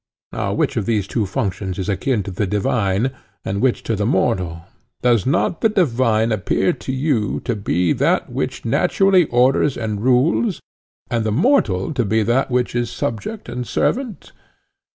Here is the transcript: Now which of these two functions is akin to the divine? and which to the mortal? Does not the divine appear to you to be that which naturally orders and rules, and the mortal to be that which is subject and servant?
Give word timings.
Now 0.33 0.51
which 0.53 0.77
of 0.77 0.87
these 0.87 1.05
two 1.05 1.27
functions 1.27 1.77
is 1.77 1.87
akin 1.87 2.23
to 2.23 2.31
the 2.31 2.47
divine? 2.47 3.11
and 3.45 3.61
which 3.61 3.83
to 3.83 3.95
the 3.95 4.03
mortal? 4.07 4.63
Does 5.03 5.27
not 5.27 5.61
the 5.61 5.69
divine 5.69 6.31
appear 6.31 6.73
to 6.73 6.91
you 6.91 7.39
to 7.41 7.55
be 7.55 7.93
that 7.93 8.27
which 8.31 8.65
naturally 8.65 9.25
orders 9.25 9.77
and 9.77 10.01
rules, 10.01 10.59
and 11.11 11.23
the 11.23 11.31
mortal 11.31 11.93
to 11.93 12.03
be 12.03 12.23
that 12.23 12.49
which 12.49 12.73
is 12.73 12.89
subject 12.89 13.47
and 13.47 13.67
servant? 13.67 14.31